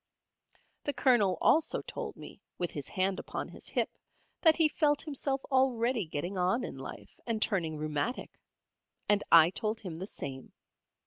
The 0.85 0.93
Colonel 0.93 1.37
also 1.41 1.83
told 1.83 2.15
me 2.17 2.41
with 2.57 2.71
his 2.71 2.87
hand 2.87 3.19
upon 3.19 3.47
his 3.49 3.69
hip 3.69 3.99
that 4.41 4.57
he 4.57 4.67
felt 4.67 5.03
himself 5.03 5.41
already 5.51 6.07
getting 6.07 6.39
on 6.39 6.63
in 6.63 6.79
life, 6.79 7.19
and 7.27 7.39
turning 7.39 7.77
rheumatic. 7.77 8.39
And 9.07 9.23
I 9.31 9.51
told 9.51 9.79
him 9.81 9.99
the 9.99 10.07
same. 10.07 10.53